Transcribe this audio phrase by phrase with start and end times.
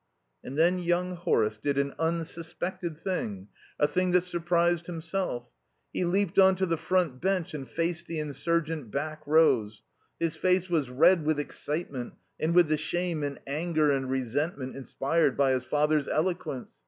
[0.43, 5.45] And then young Horace did an unsuspected thing, a thing that surprised himself.
[5.93, 9.83] He leaped on to the front bench and faced the insurgent back rows.
[10.19, 15.37] His face was red with excitement, and with the shame and anger and resentment inspired
[15.37, 16.79] by his father's eloquence.